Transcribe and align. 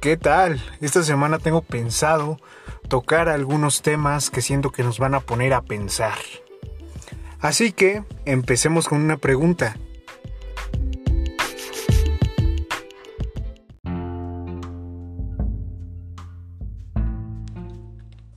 ¿Qué 0.00 0.16
tal? 0.16 0.62
Esta 0.80 1.02
semana 1.02 1.38
tengo 1.38 1.60
pensado 1.60 2.38
tocar 2.88 3.28
algunos 3.28 3.82
temas 3.82 4.30
que 4.30 4.40
siento 4.40 4.72
que 4.72 4.82
nos 4.82 4.98
van 4.98 5.14
a 5.14 5.20
poner 5.20 5.52
a 5.52 5.60
pensar. 5.60 6.16
Así 7.38 7.72
que 7.72 8.02
empecemos 8.24 8.88
con 8.88 9.02
una 9.02 9.18
pregunta. 9.18 9.76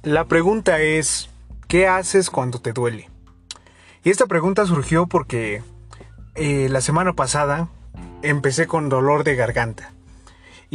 La 0.02 0.26
pregunta 0.26 0.82
es, 0.82 1.30
¿qué 1.70 1.88
haces 1.88 2.30
cuando 2.30 2.60
te 2.60 2.74
duele? 2.74 3.10
Y 4.04 4.10
esta 4.10 4.26
pregunta 4.26 4.66
surgió 4.66 5.08
porque 5.08 5.64
eh, 6.36 6.68
la 6.70 6.82
semana 6.82 7.14
pasada 7.14 7.70
empecé 8.22 8.68
con 8.68 8.90
dolor 8.90 9.24
de 9.24 9.38
garganta 9.38 9.93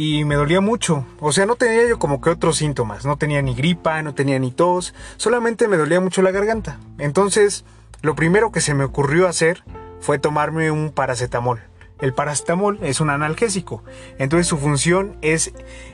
y 0.01 0.23
me 0.23 0.35
dolía 0.35 0.61
mucho. 0.61 1.05
O 1.19 1.33
sea, 1.33 1.45
no 1.45 1.57
tenía 1.57 1.85
yo 1.85 1.99
como 1.99 2.21
que 2.21 2.29
otros 2.29 2.55
síntomas. 2.55 3.05
No 3.05 3.17
tenía 3.17 3.41
ni 3.41 3.53
gripa, 3.53 4.01
no 4.01 4.13
tenía 4.13 4.39
ni 4.39 4.49
tos, 4.49 4.93
solamente 5.17 5.67
me 5.67 5.75
dolía 5.75 5.99
mucho 5.99 6.21
la 6.21 6.31
garganta. 6.31 6.79
Entonces, 6.99 7.65
lo 8.01 8.15
primero 8.15 8.49
que 8.53 8.61
se 8.61 8.73
me 8.73 8.85
ocurrió 8.85 9.27
hacer 9.27 9.61
fue 9.99 10.17
tomarme 10.17 10.71
un 10.71 10.91
paracetamol. 10.91 11.59
El 11.99 12.13
paracetamol 12.13 12.79
es 12.81 13.01
un 13.01 13.09
analgésico, 13.09 13.83
entonces 14.19 14.47
su 14.47 14.57
función 14.57 15.17
es, 15.21 15.51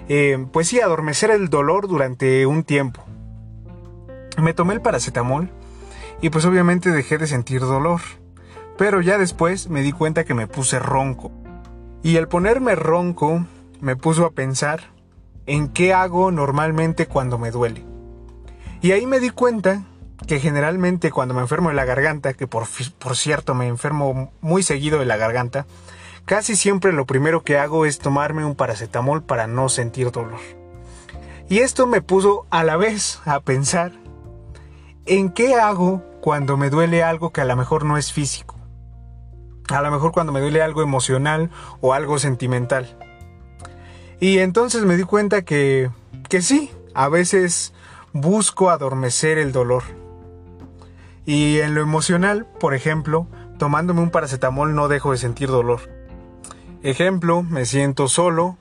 eh, 0.08 0.46
pues 0.52 0.68
sí, 0.68 0.80
adormecer 0.80 1.32
el 1.32 1.50
dolor 1.50 1.88
durante 1.88 2.46
un 2.46 2.64
tiempo. 2.64 3.04
Me 4.38 4.54
tomé 4.54 4.76
el 4.76 4.82
paracetamol 4.82 5.50
y 6.22 6.30
pues 6.30 6.46
obviamente 6.46 6.92
dejé 6.92 7.18
de 7.18 7.26
sentir 7.26 7.62
dolor. 7.62 8.02
Pero 8.78 9.02
ya 9.02 9.18
después 9.18 9.68
me 9.68 9.82
di 9.82 9.94
cuenta 9.94 10.26
que 10.26 10.36
me 10.36 10.46
puse 10.46 10.78
ronco. 10.78 11.32
Y 12.04 12.18
al 12.18 12.28
ponerme 12.28 12.76
ronco 12.76 13.48
me 13.82 13.96
puso 13.96 14.26
a 14.26 14.32
pensar 14.32 14.92
en 15.46 15.70
qué 15.70 15.94
hago 15.94 16.32
normalmente 16.32 17.08
cuando 17.08 17.38
me 17.38 17.52
duele. 17.52 17.86
Y 18.82 18.92
ahí 18.92 19.06
me 19.06 19.20
di 19.20 19.30
cuenta 19.30 19.84
que 20.28 20.40
generalmente 20.40 21.12
cuando 21.12 21.34
me 21.34 21.42
enfermo 21.42 21.70
de 21.70 21.76
la 21.76 21.86
garganta, 21.86 22.34
que 22.34 22.48
por, 22.48 22.66
por 23.00 23.16
cierto 23.16 23.54
me 23.54 23.68
enfermo 23.68 24.32
muy 24.42 24.64
seguido 24.64 25.00
de 25.00 25.06
la 25.06 25.18
garganta, 25.18 25.66
casi 26.26 26.56
siempre 26.56 26.94
lo 26.94 27.06
primero 27.06 27.44
que 27.44 27.58
hago 27.58 27.86
es 27.86 28.00
tomarme 28.00 28.46
un 28.46 28.56
paracetamol 28.56 29.24
para 29.24 29.48
no 29.48 29.70
sentir 29.70 30.12
dolor. 30.12 30.40
Y 31.48 31.60
esto 31.60 31.86
me 31.86 32.02
puso 32.02 32.48
a 32.50 32.64
la 32.64 32.76
vez 32.76 33.20
a 33.26 33.40
pensar 33.40 33.92
en 35.06 35.30
qué 35.30 35.56
hago 35.56 36.04
cuando 36.22 36.58
me 36.58 36.72
duele 36.72 37.04
algo 37.04 37.32
que 37.32 37.42
a 37.42 37.46
lo 37.46 37.56
mejor 37.56 37.86
no 37.86 37.98
es 37.98 38.12
físico. 38.12 38.56
A 39.70 39.82
lo 39.82 39.92
mejor 39.92 40.12
cuando 40.12 40.32
me 40.32 40.42
duele 40.42 40.62
algo 40.62 40.82
emocional 40.82 41.52
o 41.82 41.94
algo 41.94 42.18
sentimental. 42.18 42.98
Y 44.20 44.40
entonces 44.40 44.84
me 44.84 44.98
di 44.98 45.04
cuenta 45.04 45.44
que, 45.44 45.90
que 46.30 46.42
sí, 46.42 46.72
a 46.94 47.10
veces 47.10 47.74
busco 48.14 48.70
adormecer 48.70 49.38
el 49.38 49.52
dolor. 49.52 49.84
Y 51.26 51.60
en 51.60 51.76
lo 51.76 51.82
emocional, 51.82 52.46
por 52.60 52.74
ejemplo, 52.74 53.28
tomándome 53.58 54.02
un 54.02 54.12
paracetamol 54.12 54.76
no 54.76 54.88
dejo 54.88 55.12
de 55.12 55.18
sentir 55.18 55.50
dolor. 55.50 55.90
Ejemplo, 56.84 57.44
me 57.44 57.66
siento 57.66 58.08
solo 58.08 58.58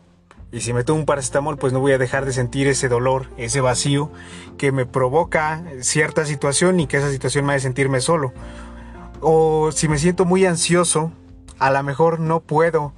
y 0.50 0.60
si 0.60 0.72
me 0.72 0.84
tomo 0.84 1.00
un 1.00 1.06
paracetamol 1.06 1.58
pues 1.58 1.72
no 1.72 1.80
voy 1.80 1.92
a 1.92 1.98
dejar 1.98 2.24
de 2.24 2.32
sentir 2.32 2.68
ese 2.68 2.88
dolor, 2.88 3.26
ese 3.36 3.60
vacío 3.60 4.10
que 4.56 4.72
me 4.72 4.86
provoca 4.86 5.64
cierta 5.80 6.24
situación 6.24 6.80
y 6.80 6.86
que 6.86 6.98
esa 6.98 7.10
situación 7.10 7.44
me 7.44 7.54
hace 7.54 7.64
sentirme 7.64 8.00
solo. 8.00 8.32
O 9.20 9.72
si 9.72 9.88
me 9.88 9.98
siento 9.98 10.24
muy 10.24 10.46
ansioso, 10.46 11.12
a 11.58 11.70
lo 11.70 11.82
mejor 11.82 12.20
no 12.20 12.40
puedo, 12.40 12.92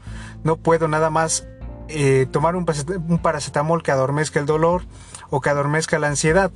no 0.45 0.57
puedo 0.57 0.87
nada 0.87 1.11
más 1.11 1.47
eh, 1.89 2.27
tomar 2.31 2.57
un, 2.57 2.65
paracetamol 2.65 3.83
que 3.83 3.91
adormezca 3.91 4.41
el 4.41 4.47
dolor 4.47 4.83
o 5.31 5.41
que 5.41 5.51
adormezca 5.51 5.99
la 5.99 6.09
ansiedad. 6.09 6.51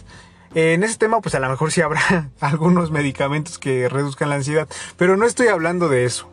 en 0.55 0.83
ese 0.83 0.99
tema, 0.99 1.21
pues 1.21 1.35
a 1.35 1.41
lo 1.41 1.49
mejor 1.49 1.71
sí 1.73 1.81
habrá 1.81 2.31
algunos 2.41 2.91
medicamentos 2.91 3.59
que 3.59 3.89
reduzcan 3.89 4.29
la 4.29 4.37
ansiedad, 4.37 4.69
pero 4.97 5.17
no 5.17 5.27
estoy 5.27 5.49
hablando 5.49 5.89
de 5.89 6.05
eso. 6.05 6.31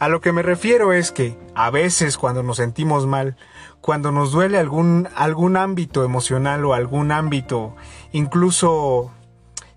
A 0.00 0.08
lo 0.08 0.22
que 0.22 0.32
me 0.32 0.42
refiero 0.42 0.94
es 0.94 1.12
que 1.12 1.36
a 1.54 1.68
veces 1.70 2.16
cuando 2.16 2.42
nos 2.42 2.56
sentimos 2.56 3.06
mal, 3.06 3.36
cuando 3.82 4.12
nos 4.12 4.32
duele 4.32 4.58
algún, 4.58 5.08
algún 5.14 5.58
ámbito 5.58 6.04
emocional 6.04 6.64
o 6.64 6.72
algún 6.72 7.12
ámbito 7.12 7.76
incluso, 8.12 9.10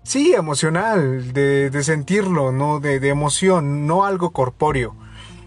sí, 0.02 0.32
emocional, 0.32 1.34
de, 1.34 1.82
sentirlo, 1.82 2.52
¿no? 2.52 2.80
De, 2.80 3.00
de 3.00 3.10
emoción, 3.10 3.86
no 3.86 4.06
algo 4.06 4.30
corpóreo, 4.30 4.96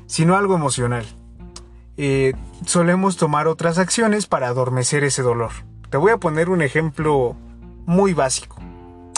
sino 0.06 0.36
algo 0.36 0.54
emocional. 0.54 1.06
Eh, 1.98 2.34
solemos 2.66 3.18
tomar 3.18 3.48
otras 3.48 3.80
acciones 3.80 4.28
para 4.28 4.48
adormecer 4.48 5.04
ese 5.04 5.24
dolor. 5.24 5.52
Te 5.90 5.98
voy 5.98 6.12
a 6.12 6.18
poner 6.18 6.50
un 6.50 6.62
ejemplo 6.62 7.36
muy 7.86 8.14
básico. 8.14 8.58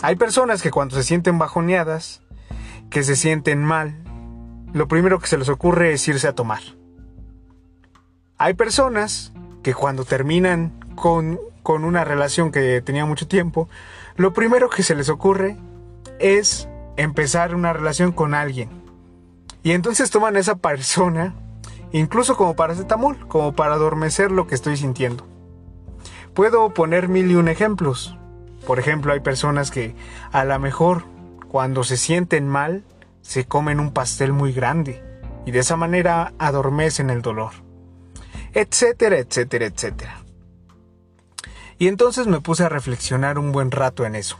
Hay 0.01 0.15
personas 0.15 0.61
que 0.61 0.71
cuando 0.71 0.95
se 0.95 1.03
sienten 1.03 1.37
bajoneadas, 1.37 2.21
que 2.89 3.03
se 3.03 3.17
sienten 3.17 3.61
mal, 3.61 3.97
lo 4.71 4.87
primero 4.87 5.19
que 5.19 5.27
se 5.27 5.37
les 5.37 5.49
ocurre 5.49 5.91
es 5.91 6.07
irse 6.07 6.27
a 6.27 6.35
tomar. 6.35 6.61
Hay 8.37 8.53
personas 8.53 9.33
que 9.61 9.73
cuando 9.73 10.05
terminan 10.05 10.71
con, 10.95 11.37
con 11.63 11.83
una 11.83 12.05
relación 12.05 12.51
que 12.51 12.81
tenía 12.81 13.05
mucho 13.05 13.27
tiempo, 13.27 13.67
lo 14.15 14.31
primero 14.31 14.69
que 14.69 14.83
se 14.83 14.95
les 14.95 15.09
ocurre 15.09 15.57
es 16.19 16.69
empezar 16.95 17.55
una 17.55 17.73
relación 17.73 18.13
con 18.13 18.33
alguien. 18.33 18.69
Y 19.63 19.71
entonces 19.71 20.09
toman 20.09 20.37
a 20.37 20.39
esa 20.39 20.55
persona 20.55 21.35
incluso 21.91 22.35
como 22.37 22.55
paracetamol, 22.55 23.27
como 23.27 23.53
para 23.53 23.73
adormecer 23.73 24.31
lo 24.31 24.47
que 24.47 24.55
estoy 24.55 24.77
sintiendo. 24.77 25.25
Puedo 26.33 26.73
poner 26.73 27.07
mil 27.09 27.29
y 27.31 27.35
un 27.35 27.47
ejemplos. 27.47 28.15
Por 28.65 28.79
ejemplo, 28.79 29.13
hay 29.13 29.19
personas 29.19 29.71
que 29.71 29.95
a 30.31 30.45
lo 30.45 30.59
mejor 30.59 31.03
cuando 31.47 31.83
se 31.83 31.97
sienten 31.97 32.47
mal 32.47 32.83
se 33.21 33.45
comen 33.45 33.79
un 33.79 33.91
pastel 33.91 34.33
muy 34.33 34.53
grande 34.53 35.03
y 35.45 35.51
de 35.51 35.59
esa 35.59 35.75
manera 35.75 36.33
adormecen 36.37 37.09
el 37.09 37.21
dolor. 37.21 37.51
Etcétera, 38.53 39.17
etcétera, 39.17 39.65
etcétera. 39.65 40.23
Y 41.77 41.87
entonces 41.87 42.27
me 42.27 42.41
puse 42.41 42.63
a 42.63 42.69
reflexionar 42.69 43.39
un 43.39 43.51
buen 43.51 43.71
rato 43.71 44.05
en 44.05 44.15
eso. 44.15 44.37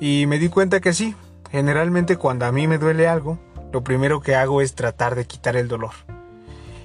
Y 0.00 0.26
me 0.26 0.38
di 0.38 0.48
cuenta 0.48 0.80
que 0.80 0.92
sí, 0.92 1.14
generalmente 1.50 2.16
cuando 2.16 2.46
a 2.46 2.52
mí 2.52 2.66
me 2.66 2.78
duele 2.78 3.08
algo, 3.08 3.38
lo 3.72 3.82
primero 3.82 4.20
que 4.20 4.34
hago 4.34 4.60
es 4.60 4.74
tratar 4.74 5.14
de 5.14 5.26
quitar 5.26 5.56
el 5.56 5.68
dolor. 5.68 5.92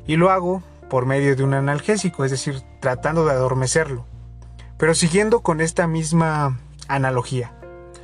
Y 0.05 0.17
lo 0.17 0.29
hago 0.29 0.63
por 0.89 1.05
medio 1.05 1.35
de 1.35 1.43
un 1.43 1.53
analgésico, 1.53 2.25
es 2.25 2.31
decir, 2.31 2.61
tratando 2.79 3.25
de 3.25 3.31
adormecerlo. 3.31 4.05
Pero 4.77 4.93
siguiendo 4.93 5.41
con 5.41 5.61
esta 5.61 5.87
misma 5.87 6.59
analogía. 6.87 7.53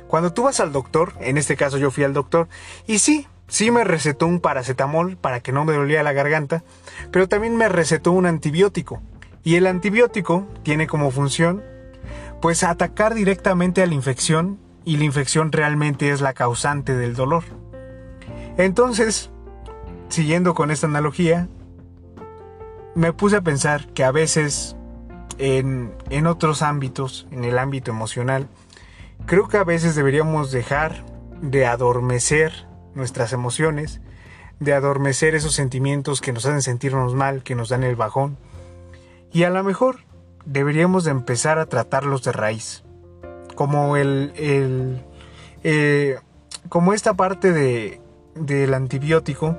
Cuando 0.08 0.32
tú 0.32 0.44
vas 0.44 0.60
al 0.60 0.72
doctor, 0.72 1.12
en 1.20 1.38
este 1.38 1.56
caso 1.56 1.78
yo 1.78 1.90
fui 1.90 2.04
al 2.04 2.14
doctor, 2.14 2.48
y 2.86 2.98
sí, 2.98 3.28
sí 3.46 3.70
me 3.70 3.84
recetó 3.84 4.26
un 4.26 4.40
paracetamol 4.40 5.16
para 5.16 5.40
que 5.40 5.52
no 5.52 5.64
me 5.64 5.74
dolía 5.74 6.02
la 6.02 6.12
garganta, 6.12 6.64
pero 7.12 7.28
también 7.28 7.56
me 7.56 7.68
recetó 7.68 8.12
un 8.12 8.26
antibiótico. 8.26 9.00
Y 9.44 9.56
el 9.56 9.66
antibiótico 9.66 10.46
tiene 10.62 10.86
como 10.86 11.10
función, 11.10 11.62
pues 12.42 12.64
atacar 12.64 13.14
directamente 13.14 13.82
a 13.82 13.86
la 13.86 13.94
infección, 13.94 14.58
y 14.84 14.96
la 14.96 15.04
infección 15.04 15.52
realmente 15.52 16.10
es 16.10 16.20
la 16.20 16.32
causante 16.32 16.96
del 16.96 17.14
dolor. 17.14 17.44
Entonces, 18.56 19.30
siguiendo 20.08 20.54
con 20.54 20.70
esta 20.70 20.86
analogía, 20.86 21.48
me 22.94 23.12
puse 23.12 23.36
a 23.36 23.42
pensar 23.42 23.86
que 23.92 24.04
a 24.04 24.10
veces 24.10 24.76
en, 25.38 25.94
en, 26.10 26.26
otros 26.26 26.62
ámbitos, 26.62 27.26
en 27.30 27.44
el 27.44 27.58
ámbito 27.58 27.90
emocional, 27.90 28.48
creo 29.26 29.48
que 29.48 29.56
a 29.56 29.64
veces 29.64 29.94
deberíamos 29.94 30.50
dejar 30.50 31.04
de 31.40 31.66
adormecer 31.66 32.66
nuestras 32.94 33.32
emociones, 33.32 34.00
de 34.58 34.74
adormecer 34.74 35.34
esos 35.34 35.54
sentimientos 35.54 36.20
que 36.20 36.32
nos 36.32 36.44
hacen 36.44 36.62
sentirnos 36.62 37.14
mal, 37.14 37.42
que 37.42 37.54
nos 37.54 37.70
dan 37.70 37.84
el 37.84 37.96
bajón, 37.96 38.36
y 39.32 39.44
a 39.44 39.50
lo 39.50 39.62
mejor 39.64 40.00
deberíamos 40.44 41.04
de 41.04 41.12
empezar 41.12 41.58
a 41.58 41.66
tratarlos 41.66 42.22
de 42.22 42.32
raíz, 42.32 42.82
como 43.54 43.96
el, 43.96 44.32
el 44.36 45.02
eh, 45.62 46.18
como 46.68 46.92
esta 46.92 47.14
parte 47.14 47.52
de 47.52 47.99
del 48.34 48.74
antibiótico, 48.74 49.56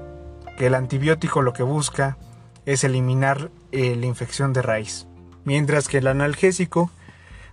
que 0.57 0.68
el 0.68 0.75
antibiótico 0.75 1.41
lo 1.41 1.53
que 1.53 1.63
busca 1.63 2.18
es 2.65 2.83
eliminar 2.83 3.51
eh, 3.71 3.95
la 3.95 4.06
infección 4.06 4.53
de 4.53 4.62
raíz, 4.62 5.07
mientras 5.44 5.88
que 5.88 6.00
el 6.00 6.07
analgésico 6.07 6.91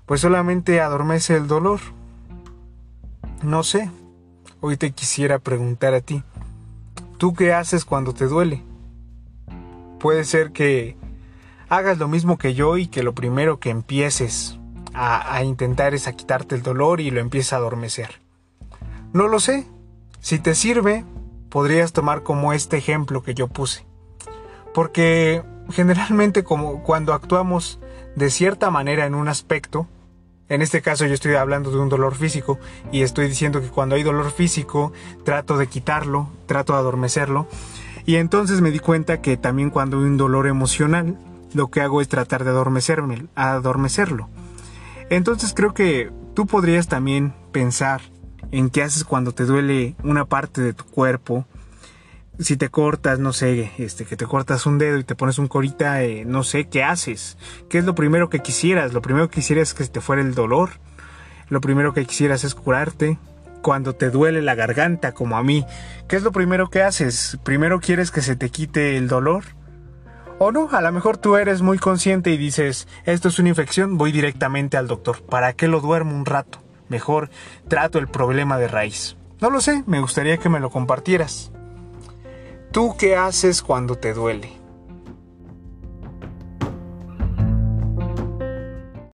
pues 0.07 0.23
solamente 0.23 0.81
adormece 0.81 1.37
el 1.37 1.47
dolor. 1.47 1.81
No 3.43 3.63
sé, 3.63 3.91
hoy 4.61 4.77
te 4.77 4.93
quisiera 4.93 5.39
preguntar 5.39 5.95
a 5.95 6.01
ti, 6.01 6.23
¿tú 7.19 7.35
qué 7.35 7.53
haces 7.53 7.85
cuando 7.85 8.15
te 8.15 8.27
duele? 8.27 8.63
Puede 10.01 10.25
ser 10.25 10.53
que 10.53 10.97
hagas 11.69 11.99
lo 11.99 12.09
mismo 12.09 12.39
que 12.39 12.55
yo 12.55 12.79
y 12.79 12.87
que 12.87 13.03
lo 13.03 13.15
primero 13.15 13.61
que 13.61 13.71
empieces 13.71 14.59
a, 14.95 15.35
a 15.35 15.45
intentar 15.45 15.95
es 15.95 16.09
a 16.09 16.15
quitarte 16.15 16.55
el 16.55 16.63
dolor 16.63 17.01
y 17.01 17.11
lo 17.11 17.21
empieces 17.21 17.53
a 17.53 17.57
adormecer. 17.57 18.21
No 19.13 19.29
lo 19.29 19.41
sé, 19.41 19.67
si 20.21 20.39
te 20.39 20.55
sirve, 20.55 21.05
podrías 21.49 21.93
tomar 21.93 22.23
como 22.23 22.53
este 22.53 22.77
ejemplo 22.77 23.23
que 23.23 23.35
yo 23.35 23.49
puse. 23.49 23.87
Porque 24.75 25.43
generalmente 25.71 26.45
como 26.45 26.83
cuando 26.83 27.13
actuamos 27.13 27.79
de 28.17 28.31
cierta 28.31 28.71
manera 28.71 29.07
en 29.07 29.15
un 29.15 29.29
aspecto, 29.29 29.87
en 30.49 30.63
este 30.63 30.81
caso 30.81 31.07
yo 31.07 31.15
estoy 31.15 31.35
hablando 31.35 31.71
de 31.71 31.79
un 31.79 31.89
dolor 31.89 32.15
físico 32.15 32.59
y 32.91 33.03
estoy 33.03 33.29
diciendo 33.29 33.61
que 33.61 33.69
cuando 33.69 33.97
hay 33.97 34.03
dolor 34.03 34.31
físico 34.31 34.93
trato 35.25 35.59
de 35.59 35.67
quitarlo, 35.67 36.29
trato 36.47 36.73
de 36.73 36.79
adormecerlo. 36.79 37.47
Y 38.07 38.17
entonces 38.17 38.63
me 38.63 38.71
di 38.71 38.79
cuenta 38.79 39.21
que 39.21 39.37
también 39.37 39.69
cuando 39.69 39.99
hay 39.99 40.05
un 40.05 40.17
dolor 40.17 40.47
emocional, 40.47 41.19
lo 41.53 41.69
que 41.69 41.83
hago 41.83 42.01
es 42.01 42.09
tratar 42.09 42.45
de 42.45 42.51
adormecerme, 42.51 43.27
adormecerlo. 43.35 44.31
Entonces 45.11 45.53
creo 45.55 45.75
que 45.75 46.11
tú 46.35 46.47
podrías 46.47 46.89
también 46.89 47.35
pensar 47.53 48.01
en 48.53 48.71
qué 48.71 48.83
haces 48.83 49.05
cuando 49.05 49.33
te 49.33 49.45
duele 49.45 49.95
una 50.03 50.25
parte 50.25 50.61
de 50.61 50.73
tu 50.73 50.85
cuerpo. 50.85 51.47
Si 52.39 52.57
te 52.57 52.69
cortas, 52.69 53.19
no 53.19 53.33
sé, 53.33 53.73
este, 53.79 54.05
que 54.05 54.17
te 54.17 54.27
cortas 54.27 54.65
un 54.67 54.79
dedo 54.79 54.99
y 54.99 55.05
te 55.05 55.17
pones 55.17 55.39
un 55.39 55.49
corita, 55.49 56.03
eh, 56.05 56.25
no 56.25 56.45
sé, 56.45 56.69
¿qué 56.69 56.85
haces? 56.85 57.37
¿Qué 57.69 57.79
es 57.79 57.85
lo 57.85 57.97
primero 57.97 58.31
que 58.31 58.41
quisieras? 58.41 58.93
Lo 58.93 59.03
primero 59.03 59.29
que 59.29 59.37
quisieras 59.37 59.69
es 59.69 59.75
que 59.75 59.85
te 59.87 60.01
fuera 60.01 60.23
el 60.23 60.35
dolor. 60.35 60.71
Lo 61.49 61.61
primero 61.61 61.93
que 61.93 62.05
quisieras 62.05 62.45
es 62.45 62.55
curarte. 62.55 63.19
Cuando 63.61 63.97
te 63.97 64.11
duele 64.11 64.41
la 64.41 64.55
garganta, 64.55 65.13
como 65.13 65.37
a 65.37 65.43
mí, 65.43 65.67
¿qué 66.07 66.15
es 66.15 66.23
lo 66.23 66.31
primero 66.31 66.71
que 66.71 66.83
haces? 66.83 67.39
¿Primero 67.43 67.81
quieres 67.81 68.13
que 68.13 68.23
se 68.23 68.37
te 68.37 68.51
quite 68.51 68.97
el 68.97 69.09
dolor? 69.09 69.43
O 70.39 70.53
no, 70.53 70.69
a 70.71 70.81
lo 70.81 70.93
mejor 70.93 71.17
tú 71.17 71.37
eres 71.37 71.63
muy 71.63 71.79
consciente 71.79 72.31
y 72.31 72.37
dices, 72.37 72.87
esto 73.05 73.27
es 73.27 73.41
una 73.41 73.49
infección, 73.49 73.99
voy 73.99 74.13
directamente 74.13 74.77
al 74.77 74.87
doctor. 74.87 75.23
¿Para 75.25 75.55
qué 75.55 75.67
lo 75.67 75.81
duermo 75.81 76.15
un 76.15 76.25
rato? 76.25 76.61
Mejor 76.89 77.31
trato 77.69 77.99
el 77.99 78.09
problema 78.09 78.59
de 78.59 78.69
raíz. 78.69 79.17
No 79.41 79.51
lo 79.51 79.61
sé, 79.61 79.85
me 79.87 80.01
gustaría 80.01 80.39
que 80.39 80.49
me 80.49 80.61
lo 80.61 80.71
compartieras. 80.71 81.53
¿Tú 82.73 82.97
qué 82.99 83.17
haces 83.17 83.63
cuando 83.63 83.97
te 83.97 84.13
duele? 84.13 84.58